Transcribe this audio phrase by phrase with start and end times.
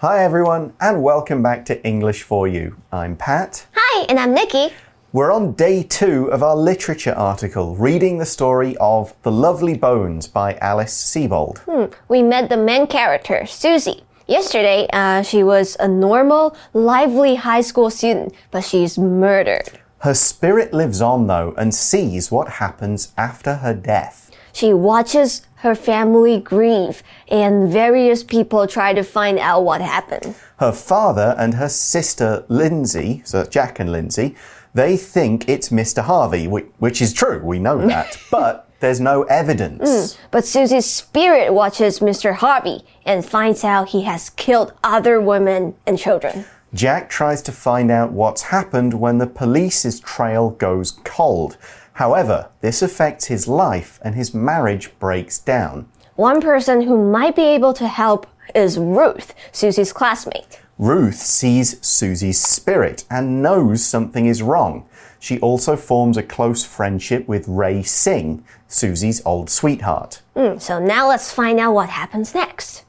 [0.00, 2.76] Hi, everyone, and welcome back to English for You.
[2.92, 3.66] I'm Pat.
[3.74, 4.72] Hi, and I'm Nikki.
[5.12, 10.28] We're on day two of our literature article, reading the story of The Lovely Bones
[10.28, 11.58] by Alice Sebold.
[11.66, 14.04] Hmm, we met the main character, Susie.
[14.28, 19.80] Yesterday, uh, she was a normal, lively high school student, but she's murdered.
[20.02, 24.27] Her spirit lives on, though, and sees what happens after her death.
[24.58, 30.34] She watches her family grieve, and various people try to find out what happened.
[30.58, 34.34] Her father and her sister Lindsay, so Jack and Lindsay,
[34.74, 36.02] they think it's Mr.
[36.02, 39.88] Harvey, which is true, we know that, but there's no evidence.
[39.88, 42.34] Mm, but Susie's spirit watches Mr.
[42.34, 46.46] Harvey and finds out he has killed other women and children.
[46.74, 51.56] Jack tries to find out what's happened when the police's trail goes cold.
[51.98, 55.88] However, this affects his life and his marriage breaks down.
[56.14, 60.60] One person who might be able to help is Ruth, Susie's classmate.
[60.78, 64.88] Ruth sees Susie's spirit and knows something is wrong.
[65.18, 70.22] She also forms a close friendship with Ray Singh, Susie's old sweetheart.
[70.36, 72.84] Mm, so now let's find out what happens next.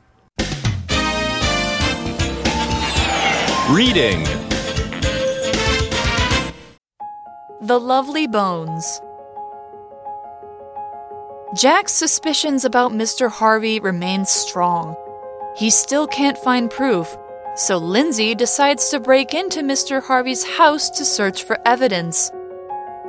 [3.72, 4.24] Reading
[7.62, 9.02] The Lovely Bones.
[11.54, 13.30] Jack's suspicions about Mr.
[13.30, 14.96] Harvey remain strong.
[15.58, 17.18] He still can't find proof,
[17.58, 20.02] so Lindsay decides to break into Mr.
[20.02, 22.32] Harvey's house to search for evidence.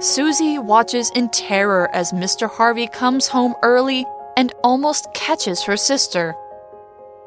[0.01, 2.51] Susie watches in terror as Mr.
[2.51, 4.05] Harvey comes home early
[4.37, 6.35] and almost catches her sister.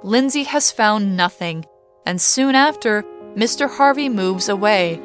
[0.03, 1.63] Lindsay has found nothing,
[2.05, 3.01] and soon after,
[3.37, 3.69] Mr.
[3.69, 4.99] Harvey moves away.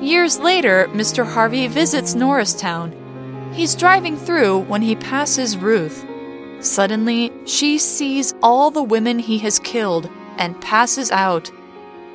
[0.00, 1.26] Years later, Mr.
[1.26, 2.94] Harvey visits Norristown.
[3.54, 6.04] He's driving through when he passes Ruth.
[6.60, 11.50] Suddenly, she sees all the women he has killed and passes out.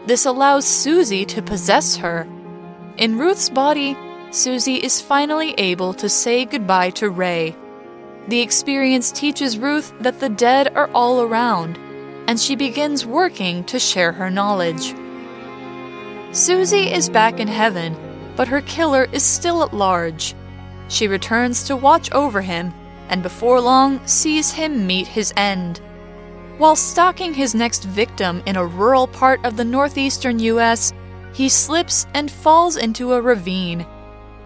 [0.05, 2.27] This allows Susie to possess her.
[2.97, 3.97] In Ruth's body,
[4.29, 7.55] Susie is finally able to say goodbye to Ray.
[8.27, 11.77] The experience teaches Ruth that the dead are all around,
[12.27, 14.93] and she begins working to share her knowledge.
[16.33, 17.93] Susie is back in heaven,
[18.37, 20.33] but her killer is still at large.
[20.87, 22.73] She returns to watch over him,
[23.09, 25.81] and before long sees him meet his end.
[26.57, 30.93] While stalking his next victim in a rural part of the northeastern U.S.,
[31.33, 33.85] he slips and falls into a ravine.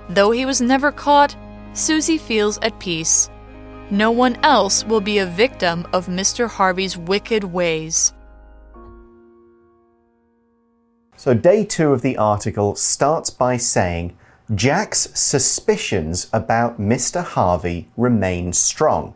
[0.09, 1.35] Though he was never caught,
[1.73, 3.29] Susie feels at peace.
[3.91, 6.49] No one else will be a victim of Mr.
[6.49, 8.11] Harvey's wicked ways.
[11.17, 14.17] So, day two of the article starts by saying
[14.53, 17.23] Jack's suspicions about Mr.
[17.23, 19.13] Harvey remain strong.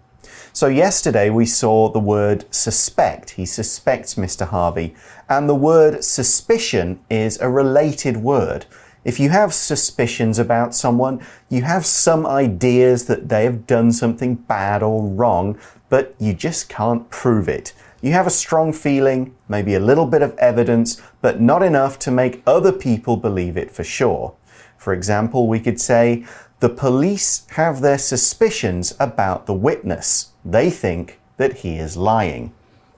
[0.54, 3.32] So, yesterday we saw the word suspect.
[3.32, 4.48] He suspects Mr.
[4.48, 4.96] Harvey.
[5.28, 8.66] And the word suspicion is a related word.
[9.04, 14.36] If you have suspicions about someone, you have some ideas that they have done something
[14.36, 15.58] bad or wrong,
[15.90, 17.74] but you just can't prove it.
[18.02, 22.11] You have a strong feeling, maybe a little bit of evidence, but not enough to
[22.11, 24.33] make other people believe it for sure.
[24.79, 26.25] For example, we could say,
[26.61, 30.27] the police have their suspicions about the witness.
[30.45, 32.51] They think that he is lying.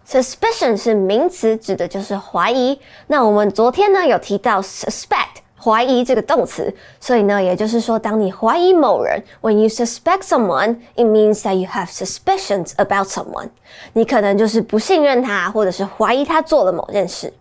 [0.09, 2.81] Suspicion 是名词，指的就是怀疑。
[3.09, 13.49] 那我们昨天呢有提到 suspect 怀疑这个动词，所以呢，也就是说，当你怀疑某人，when you suspect someone, it means that you have suspicions about someone。
[13.95, 17.33] 你可能就是不信任他，或者是怀疑他做了某件事。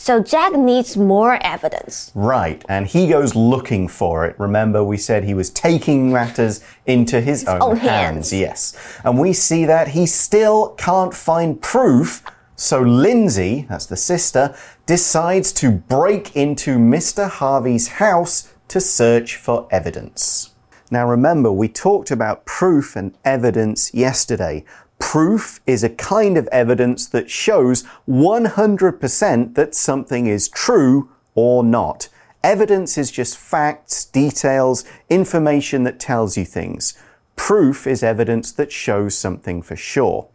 [0.00, 2.10] So Jack needs more evidence.
[2.14, 4.34] Right, and he goes looking for it.
[4.40, 8.30] Remember, we said he was taking matters into his, his own, own hands.
[8.30, 8.32] hands.
[8.32, 8.98] Yes.
[9.04, 12.22] And we see that he still can't find proof
[12.56, 14.54] so Lindsay, that's the sister,
[14.84, 17.26] decides to break into Mr.
[17.28, 20.50] Harvey's house to search for evidence.
[20.90, 24.64] Now remember, we talked about proof and evidence yesterday.
[25.00, 32.08] Proof is a kind of evidence that shows 100% that something is true or not.
[32.44, 36.94] Evidence is just facts, details, information that tells you things.
[37.34, 40.28] Proof is evidence that shows something for sure.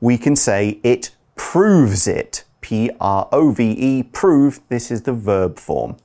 [0.00, 2.44] We can say it proves it.
[2.60, 5.96] P R O V E, prove, this is the verb form.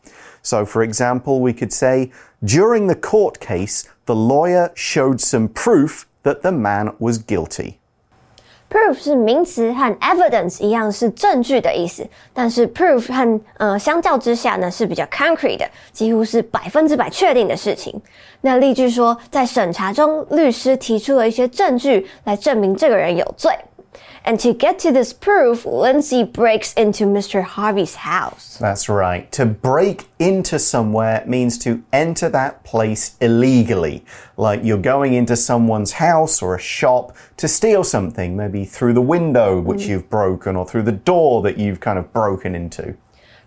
[0.42, 2.12] So, for example, we could say,
[2.44, 7.80] during the court case, the lawyer showed some proof that the man was guilty.
[8.74, 12.04] Proof 是名词，和 evidence 一样是证据的意思，
[12.34, 17.94] 但是 proof 和呃相较之下呢是比较 concrete 的，几乎是百分之百确定的事情。
[18.42, 23.52] 那例句说，在审查中，律师提出了一些证据来证明这个人有罪。
[24.25, 27.43] And to get to this proof, Lindsay breaks into Mr.
[27.43, 28.59] Harvey's house.
[28.61, 29.31] That's right.
[29.33, 34.05] To break into somewhere means to enter that place illegally.
[34.37, 39.01] Like you're going into someone's house or a shop to steal something, maybe through the
[39.01, 42.95] window which you've broken or through the door that you've kind of broken into.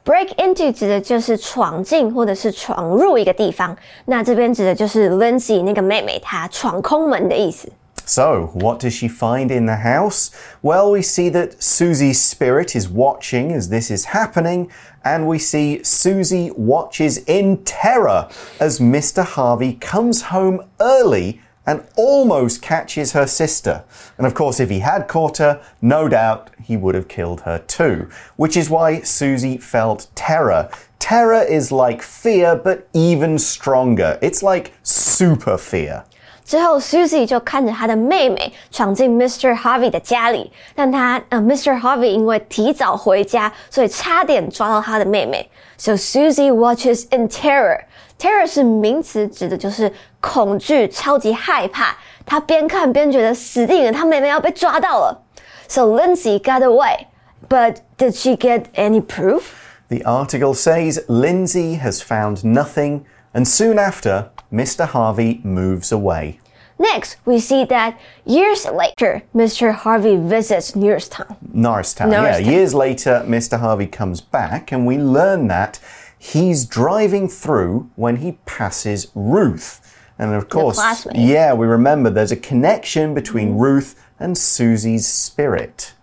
[0.03, 7.71] Break into 指的就是闯进或者是闯入一个地方，那这边指的就是 Lindsay 那个妹妹她闯空门的意思。
[8.08, 10.30] So, what does she find in the house?
[10.62, 14.70] Well, we see that Susie's spirit is watching as this is happening,
[15.04, 18.28] and we see Susie watches in terror
[18.60, 19.24] as Mr.
[19.24, 23.82] Harvey comes home early and almost catches her sister.
[24.18, 27.58] And of course, if he had caught her, no doubt he would have killed her
[27.58, 30.70] too, which is why Susie felt terror.
[31.00, 34.16] Terror is like fear, but even stronger.
[34.22, 36.04] It's like super fear.
[36.45, 39.55] 之后，Susie 就看着她的妹妹闯进 Mr.
[39.55, 41.79] Harvey 的家里，但她呃，Mr.
[41.79, 45.49] Harvey 因为提早回家，所以差点抓到他的妹妹。
[45.77, 47.81] So Susie watches in terror.
[48.19, 51.95] Terror 是名词，指的就是恐惧、超级害怕。
[52.25, 55.23] 她边看边觉得死定了，她妹妹要被抓到了。
[55.67, 57.07] So Lindsay got away,
[57.47, 59.41] but did she get any proof?
[59.87, 63.01] The article says Lindsay has found nothing,
[63.33, 64.86] and soon after, Mr.
[64.86, 66.40] Harvey moves away.
[66.78, 69.72] Next, we see that years later, Mr.
[69.74, 71.36] Harvey visits Nearstown.
[71.52, 72.12] Norristown.
[72.12, 72.52] Yeah, Norristown.
[72.52, 73.58] years later, Mr.
[73.58, 75.80] Harvey comes back, and we learn that
[76.18, 79.80] he's driving through when he passes Ruth.
[80.18, 85.94] And of course, yeah, we remember there's a connection between Ruth and Susie's spirit.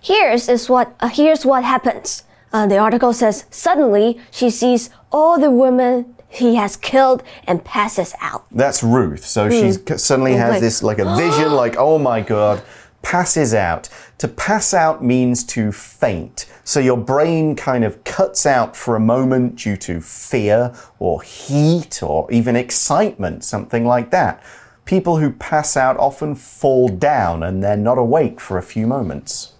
[0.00, 2.24] Here's is what uh, here's what happens.
[2.52, 8.14] Uh, the article says suddenly she sees all the women he has killed and passes
[8.20, 8.46] out.
[8.52, 9.24] That's Ruth.
[9.26, 9.50] So hmm.
[9.50, 12.62] she suddenly oh, has like- this like a vision, like, oh my God,
[13.02, 13.88] passes out.
[14.18, 16.46] To pass out means to faint.
[16.62, 22.02] So your brain kind of cuts out for a moment due to fear or heat
[22.02, 24.42] or even excitement, something like that.
[24.84, 29.54] People who pass out often fall down and they're not awake for a few moments.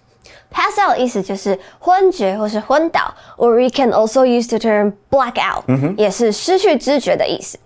[0.52, 5.66] Pass out 意思就是昏厥或是昏倒，or we can also use the term black out，、
[5.98, 7.58] 也是失去知觉的意思。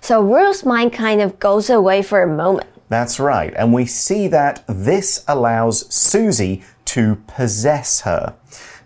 [0.00, 2.66] So Ruth's mind kind of goes away for a moment.
[2.88, 3.52] That's right.
[3.56, 6.62] And we see that this allows Susie
[6.94, 8.34] to possess her.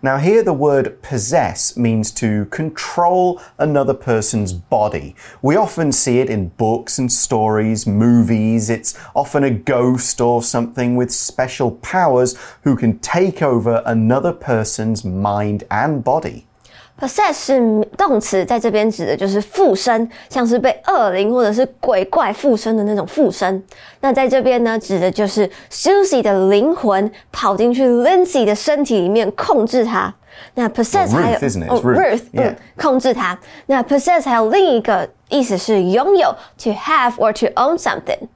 [0.06, 5.16] Now, here the word possess means to control another person's body.
[5.42, 8.70] We often see it in books and stories, movies.
[8.70, 15.04] It's often a ghost or something with special powers who can take over another person's
[15.04, 16.45] mind and body.
[16.98, 17.60] Possess 是
[17.96, 23.62] 动词，在这边指的就是附身，像是被恶灵或者是鬼怪附身的那种附身。
[24.00, 30.14] 那在这边呢，指的就是 Susie 的灵魂跑进去 Lindsay 的身体里面控制她。
[30.54, 33.38] 那 possess 还有 Ruth, 控制她。
[33.66, 38.28] 那 possess 还有另一个意思是拥有，to have or to own something。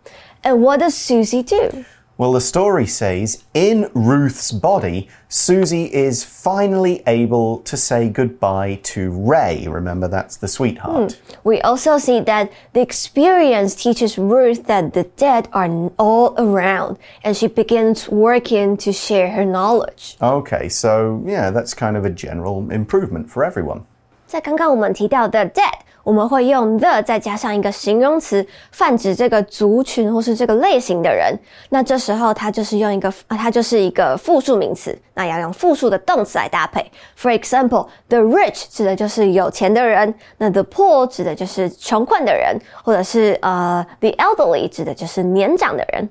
[0.43, 1.83] And what does Susie do?
[2.20, 9.12] Well, the story says in Ruth's body, Susie is finally able to say goodbye to
[9.12, 9.68] Ray.
[9.68, 11.20] Remember, that's the sweetheart.
[11.44, 17.36] We also see that the experience teaches Ruth that the dead are all around, and
[17.36, 20.16] she begins working to share her knowledge.
[20.22, 23.86] Okay, so yeah, that's kind of a general improvement for everyone.
[24.26, 25.80] 在刚刚我们提到的 dead，
[26.11, 31.33] 我们会用 the 再加上一个形容词，泛指这个族群或是这个类型的人。
[31.69, 36.85] 那这时候它就是用一个，啊，它就是一个复数名词，那要用复数的动词来搭配。
[37.17, 46.09] For example, the rich 指的就是有钱的人，那 the poor 指的就是穷困的人，或者是呃 the elderly 指的就是年长的人。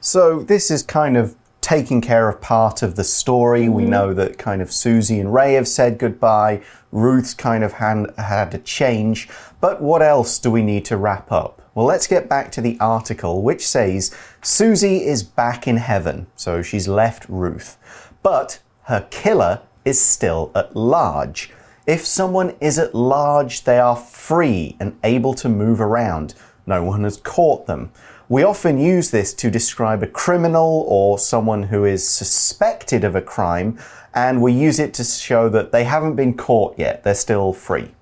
[0.00, 1.34] So this is kind of
[1.66, 3.68] taking care of part of the story.
[3.68, 3.90] We mm-hmm.
[3.90, 6.62] know that kind of Susie and Ray have said goodbye.
[6.92, 9.28] Ruth's kind of had, had a change.
[9.60, 11.60] But what else do we need to wrap up?
[11.74, 16.28] Well, let's get back to the article, which says Susie is back in heaven.
[16.36, 17.76] So she's left Ruth.
[18.22, 21.50] But her killer is still at large.
[21.84, 26.36] If someone is at large, they are free and able to move around.
[26.64, 27.90] No one has caught them.
[28.28, 33.22] We often use this to describe a criminal or someone who is suspected of a
[33.22, 33.78] crime,
[34.14, 37.92] and we use it to show that they haven't been caught yet, they're still free.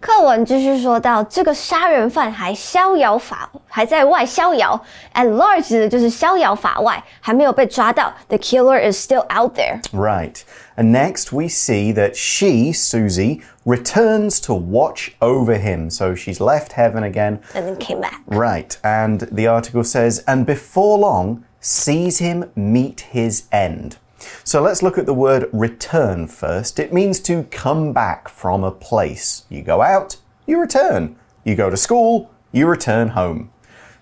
[0.00, 4.78] 课文继续说到，这个杀人犯还逍遥法，还在外逍遥。
[5.14, 8.12] At large 指的就是逍遥法外，还没有被抓到。
[8.28, 9.80] The killer is still out there.
[9.92, 10.42] Right.
[10.76, 15.88] And next we see that she, Susie, returns to watch over him.
[15.88, 17.38] So she's left heaven again.
[17.54, 18.20] And then came back.
[18.26, 18.76] Right.
[18.82, 23.96] And the article says, and before long, sees him meet his end.
[24.42, 26.78] So let's look at the word return first.
[26.78, 29.44] It means to come back from a place.
[29.50, 30.16] You go out,
[30.46, 31.16] you return.
[31.44, 33.50] You go to school, you return home.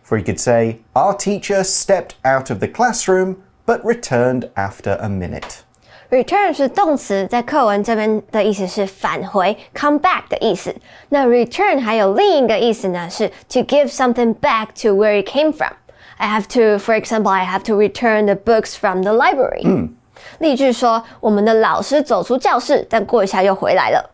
[0.02, 5.09] For you could say, Our teacher stepped out of the classroom but returned after a
[5.09, 5.64] minute.
[6.11, 10.75] Return 是动词，在课文这边的意思是返回，come back 的意思。
[11.09, 15.73] 那 return 还有另一个意思呢，是 to give something back to where it came from.
[16.19, 19.62] I have to, for example, I have to return the books from the library.
[19.64, 19.95] 嗯，
[20.38, 24.11] 例句说，我们的老师走出教室，但过一下又回来了。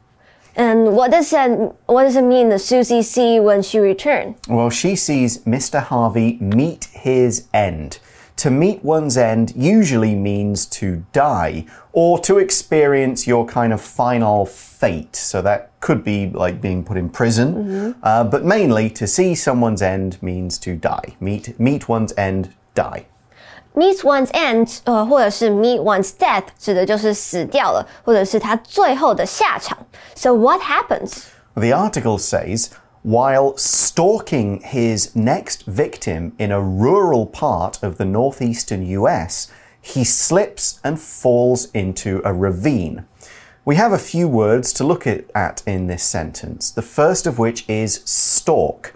[0.57, 4.35] And what does that, what does it mean that Susie see when she returned?
[4.49, 5.81] Well, she sees Mr.
[5.81, 7.99] Harvey meet his end.
[8.38, 14.47] To meet one's end usually means to die or to experience your kind of final
[14.47, 15.17] fate.
[15.17, 17.95] So that could be like being put in prison, mm -hmm.
[18.03, 21.15] uh, but mainly to see someone's end means to die.
[21.19, 23.07] Meet meet one's end, die.
[23.75, 29.79] Meet one's end，呃，或者是 meet one's death，指的就是死掉了，或者是他最后的下场。
[30.17, 31.25] So what happens?
[31.55, 32.71] The article says
[33.05, 39.47] while stalking his next victim in a rural part of the northeastern US,
[39.81, 43.05] he slips and falls into a ravine.
[43.65, 47.65] We have a few words to look at in this sentence, the first of which
[47.69, 48.93] is stalk.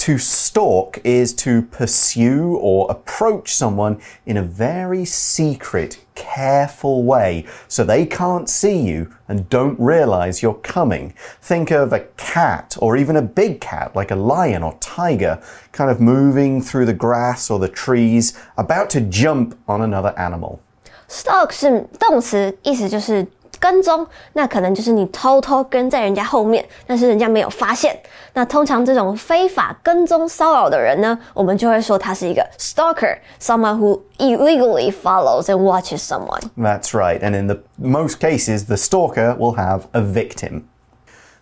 [0.00, 7.82] To stalk is to pursue or approach someone in a very secret, careful way so
[7.82, 11.14] they can't see you and don't realize you're coming.
[11.40, 15.40] Think of a cat or even a big cat like a lion or tiger
[15.72, 20.60] kind of moving through the grass or the trees about to jump on another animal.
[21.08, 23.26] Stalk 是动词，意思就是
[23.58, 27.98] 跟踪，那可能就是你偷偷跟在人家后面，但是人家没有发现。
[28.34, 36.42] 那通常这种非法跟踪骚扰的人呢，我们就会说他是一个 stalker，someone who illegally follows and watches someone.
[36.56, 40.64] That's right, and in the most cases, the stalker will have a victim.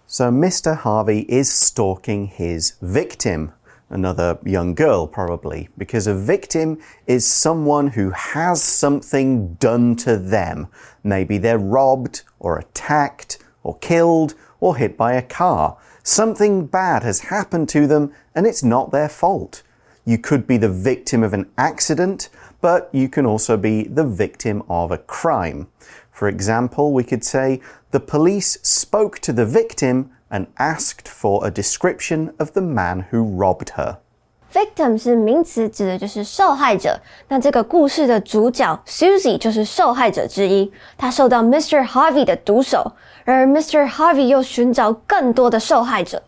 [0.07, 0.77] So Mr.
[0.77, 3.51] Harvey is stalking his victim
[3.90, 10.68] another young girl, probably, because a victim is someone who has something done to them.
[11.04, 15.78] Maybe they're robbed, or attacked, or killed, or hit by a car.
[16.04, 19.64] Something bad has happened to them, and it's not their fault.
[20.06, 22.30] You could be the victim of an accident,
[22.62, 25.68] but you can also be the victim of a crime.
[26.12, 31.51] For example, we could say, the police spoke to the victim and asked for a
[31.51, 33.97] description of the man who robbed her.
[34.53, 37.01] Victim 是名词，指的就是受害者。
[37.29, 41.85] 那这个故事的主角 Susie 就是受害者之一，她受到 Mr.
[41.85, 42.93] Harvey 的毒手，
[43.25, 43.89] 而 Mr.
[43.89, 46.23] Harvey 又寻找更多的受害者。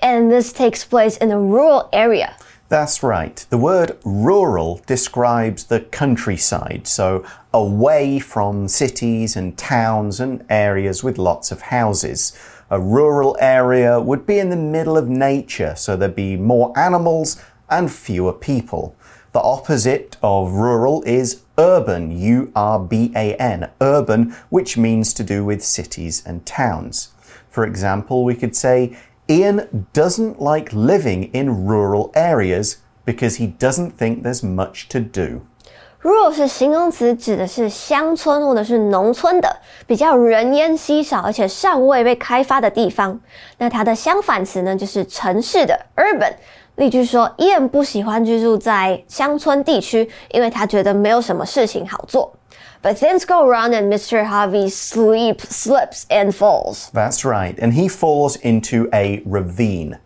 [0.00, 2.30] And this takes place in a rural area.
[2.68, 3.44] That's right.
[3.50, 11.18] The word rural describes the countryside, so away from cities and towns and areas with
[11.18, 12.32] lots of houses.
[12.71, 17.41] A rural area would be in the middle of nature, so there'd be more animals
[17.67, 18.95] and fewer people.
[19.31, 25.23] The opposite of rural is urban, U R B A N, urban, which means to
[25.23, 27.09] do with cities and towns.
[27.49, 28.95] For example, we could say,
[29.27, 35.45] Ian doesn't like living in rural areas because he doesn't think there's much to do.
[36.01, 39.53] Rural 是形容词，指的是乡村或者是农村的，
[39.85, 43.19] 比较人烟稀少，而且尚未被开发的地方。
[43.57, 46.33] 那它的相反词呢，就是城市的 urban。
[46.75, 52.33] 例句说，Ian 不喜欢居住在乡村地区，因为他觉得没有什么事情好做。
[52.81, 54.25] But things go wrong and Mr.
[54.25, 56.87] Harvey sleep, slips and falls.
[56.93, 59.97] That's right, and he falls into a ravine.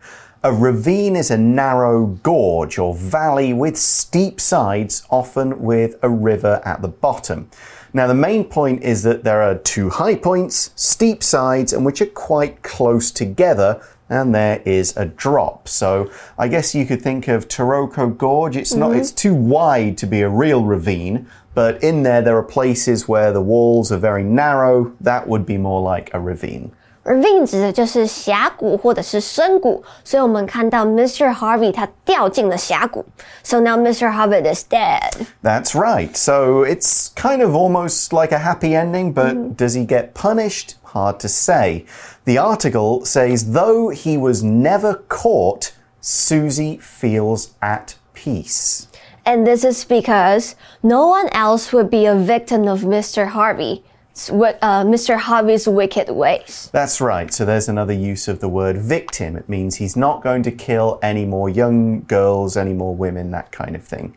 [0.45, 6.61] A ravine is a narrow gorge or valley with steep sides, often with a river
[6.65, 7.49] at the bottom.
[7.93, 12.01] Now, the main point is that there are two high points, steep sides, and which
[12.01, 15.69] are quite close together, and there is a drop.
[15.69, 18.57] So I guess you could think of Taroko Gorge.
[18.57, 18.99] It's not, mm -hmm.
[18.99, 23.31] it's too wide to be a real ravine, but in there, there are places where
[23.31, 24.91] the walls are very narrow.
[25.01, 26.71] That would be more like a ravine
[27.04, 31.32] Ravine 指的就是峡谷或者是深谷，所以我们看到 Mr.
[31.32, 33.06] Harvey 他掉进了峡谷。
[33.42, 34.12] So now Mr.
[34.12, 35.26] Harvey is dead.
[35.42, 36.14] That's right.
[36.14, 39.56] So it's kind of almost like a happy ending, but mm.
[39.56, 40.72] does he get punished?
[40.92, 41.86] Hard to say.
[42.24, 48.86] The article says though he was never caught, Susie feels at peace.
[49.24, 53.28] And this is because no one else would be a victim of Mr.
[53.28, 53.82] Harvey
[54.15, 55.17] uh, Mr.
[55.17, 56.69] Harvey's wicked ways.
[56.71, 57.33] That's right.
[57.33, 59.35] So there's another use of the word victim.
[59.35, 63.51] It means he's not going to kill any more young girls, any more women, that
[63.51, 64.15] kind of thing.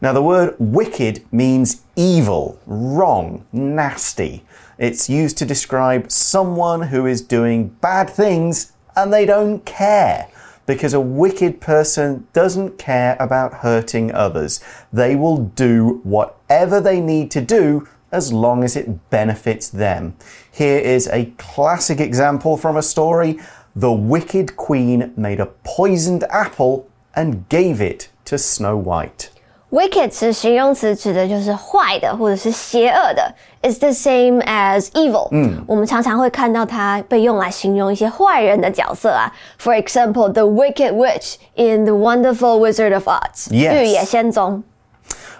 [0.00, 4.44] Now, the word wicked means evil, wrong, nasty.
[4.78, 10.28] It's used to describe someone who is doing bad things and they don't care.
[10.66, 14.60] Because a wicked person doesn't care about hurting others.
[14.92, 20.13] They will do whatever they need to do as long as it benefits them.
[20.51, 23.37] Here is a classic example from a story.
[23.75, 26.85] The wicked queen made a poisoned apple
[27.15, 29.29] and gave it to Snow White.
[29.69, 33.35] Wicked 是形容词，指的就是坏的或者是邪恶的。
[33.61, 35.27] It's the same as evil。
[35.31, 39.29] 嗯，我们常常会看到它被用来形容一些坏人的角色啊。
[39.59, 43.49] For example, the Wicked Witch in The Wonderful Wizard of Oz。
[43.49, 44.63] Yes 绿野仙踪。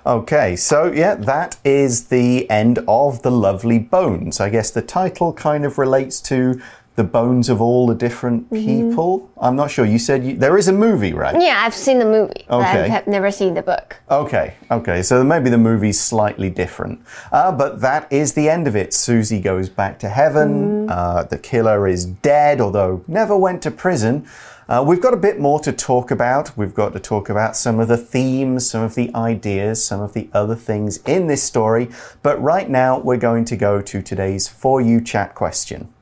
[0.05, 4.41] Okay, so yeah, that is the end of The Lovely Bones.
[4.41, 6.61] I guess the title kind of relates to
[6.95, 9.31] the bones of all the different people.
[9.41, 9.87] I'm not sure.
[9.87, 11.35] You said you, there is a movie, right?
[11.41, 12.45] Yeah, I've seen the movie.
[12.51, 12.85] Okay.
[12.85, 13.97] I have never seen the book.
[14.11, 17.01] Okay, okay, so maybe the movie's slightly different.
[17.31, 18.93] Uh, but that is the end of it.
[18.93, 20.91] Susie goes back to heaven.
[20.91, 24.29] Uh, the killer is dead, although never went to prison.
[24.69, 26.57] Uh, we've got a bit more to talk about.
[26.57, 30.13] We've got to talk about some of the themes, some of the ideas, some of
[30.13, 31.91] the other things in this story.
[32.23, 35.93] But right now, we're going to go to today's For You Chat question.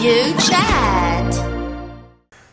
[0.00, 1.50] You chat.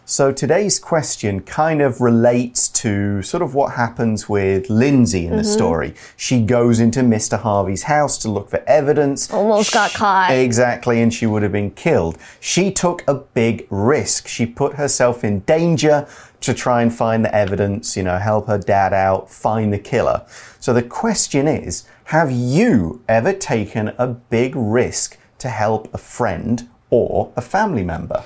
[0.04, 5.44] So today's question kind of relates to sort of what happens with Lindsay in the
[5.44, 5.51] mm-hmm.
[5.51, 5.94] story.
[6.16, 7.40] She goes into Mr.
[7.40, 9.31] Harvey's house to look for evidence.
[9.31, 10.31] Almost got Sh- caught.
[10.31, 12.18] Exactly, and she would have been killed.
[12.40, 14.27] She took a big risk.
[14.27, 16.07] She put herself in danger
[16.42, 20.25] to try and find the evidence, you know, help her dad out, find the killer.
[20.60, 26.70] So the question is, have you ever taken a big risk to help a friend
[26.90, 28.24] or a family member?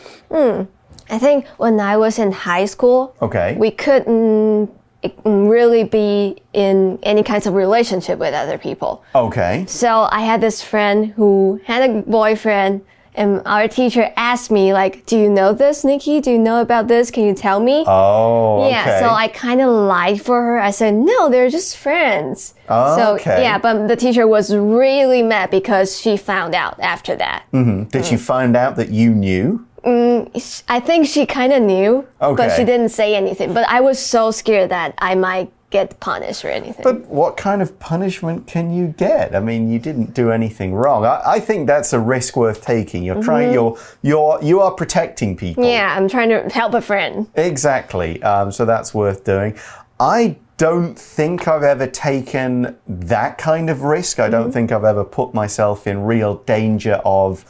[1.09, 3.55] I think when I was in high school, Okay.
[3.59, 4.69] we couldn't
[5.03, 9.03] mm, really be in any kinds of relationship with other people.
[9.13, 9.65] Okay.
[9.67, 12.81] So I had this friend who had a boyfriend,
[13.15, 16.21] and our teacher asked me, like, "Do you know this, Nikki?
[16.21, 17.11] Do you know about this?
[17.11, 18.99] Can you tell me?" Oh, Yeah, okay.
[19.01, 20.59] so I kind of lied for her.
[20.59, 22.53] I said, no, they're just friends.
[22.69, 23.41] Oh, so, okay.
[23.41, 27.43] yeah, but the teacher was really mad because she found out after that.
[27.53, 27.83] Mm-hmm.
[27.89, 29.65] Did she find out that you knew?
[29.83, 33.51] Mm, I think she kind of knew, but she didn't say anything.
[33.53, 36.83] But I was so scared that I might get punished or anything.
[36.83, 39.35] But what kind of punishment can you get?
[39.35, 41.05] I mean, you didn't do anything wrong.
[41.05, 43.03] I, I think that's a risk worth taking.
[43.03, 43.51] You're trying.
[43.51, 45.63] You're you're you are protecting people.
[45.63, 45.71] Mm-hmm.
[45.71, 47.27] yeah, I'm trying to help a friend.
[47.35, 48.21] Exactly.
[48.21, 49.57] Um, so that's worth doing.
[49.99, 54.19] I don't think I've ever taken that kind of risk.
[54.19, 57.45] I don't think I've ever put myself in real danger of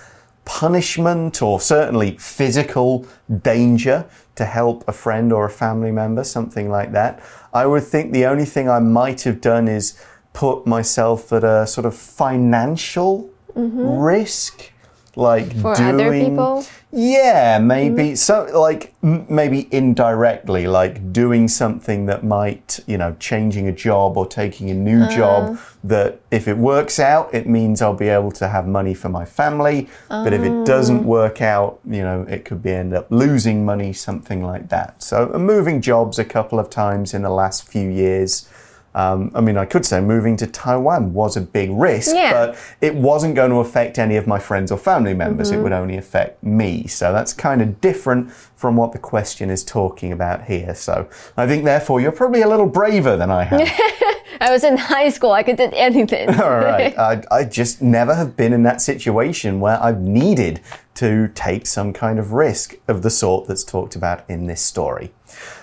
[0.59, 3.05] punishment or certainly physical
[3.41, 7.23] danger to help a friend or a family member, something like that.
[7.53, 9.97] I would think the only thing I might have done is
[10.33, 13.79] put myself at a sort of financial mm-hmm.
[13.79, 14.73] risk.
[15.15, 16.65] Like For doing, other people?
[16.91, 18.15] yeah, maybe Mm-hmm.
[18.15, 24.15] so like m- maybe indirectly like doing something that might, you know, changing a job
[24.15, 25.10] or taking a new Uh.
[25.10, 29.10] job that if it works out, it means I'll be able to have money for
[29.10, 30.63] my family, but if it Oh.
[30.65, 35.04] doesn't work out, you know, it could be end up losing money something like that.
[35.04, 38.45] So, uh, moving jobs a couple of times in the last few years
[38.93, 42.32] um, I mean, I could say moving to Taiwan was a big risk, Yeah.
[42.34, 45.51] but it wasn't going to affect any of my friends or family members.
[45.51, 46.88] It would only affect me.
[46.88, 50.75] So that's kind of different from what the question is talking about here.
[50.75, 53.62] So I think, therefore, you're probably a little braver than I have.
[54.41, 56.27] I was in high school, I could do anything.
[56.41, 56.97] All right.
[56.97, 60.62] I, I just never have been in that situation where I've needed
[60.95, 65.13] to take some kind of risk of the sort that's talked about in this story.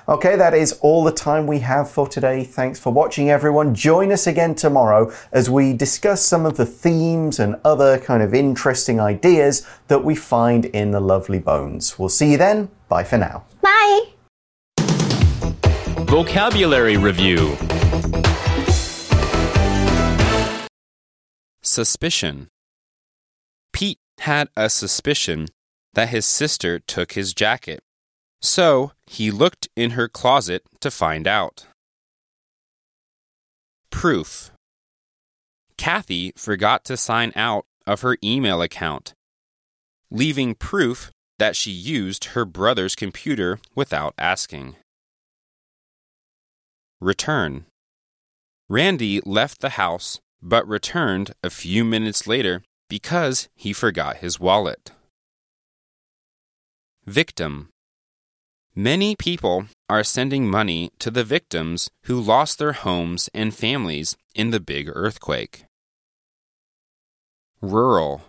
[0.09, 2.45] Okay, that is all the time we have for today.
[2.45, 3.75] Thanks for watching, everyone.
[3.75, 8.33] Join us again tomorrow as we discuss some of the themes and other kind of
[8.33, 11.99] interesting ideas that we find in the Lovely Bones.
[11.99, 12.71] We'll see you then.
[12.89, 13.45] Bye for now.
[13.61, 14.05] Bye.
[16.07, 17.57] Vocabulary Review
[21.69, 22.49] Suspicion
[23.75, 25.49] Pete had a suspicion
[25.93, 27.81] that his sister took his jacket,
[28.41, 31.67] so he looked in her closet to find out.
[33.91, 34.51] Proof
[35.77, 39.13] Kathy forgot to sign out of her email account,
[40.11, 44.77] leaving proof that she used her brother's computer without asking.
[46.99, 47.67] Return.
[48.71, 54.93] Randy left the house but returned a few minutes later because he forgot his wallet.
[57.07, 57.69] Victim.
[58.75, 64.51] Many people are sending money to the victims who lost their homes and families in
[64.51, 65.65] the big earthquake.
[67.61, 68.23] Rural.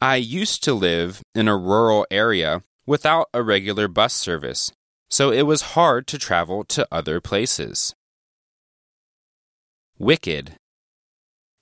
[0.00, 4.72] I used to live in a rural area without a regular bus service,
[5.08, 7.94] so it was hard to travel to other places.
[9.98, 10.56] Wicked.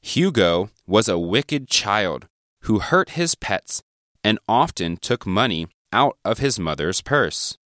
[0.01, 2.27] Hugo was a wicked child
[2.61, 3.81] who hurt his pets
[4.23, 7.57] and often took money out of his mother's purse.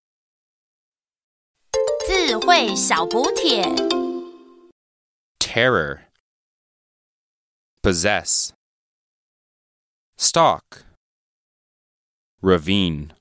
[2.06, 3.62] 智慧小补帖
[5.38, 6.02] Terror.
[7.82, 8.52] Possess.
[10.16, 10.84] Stalk.
[12.40, 13.12] Ravine.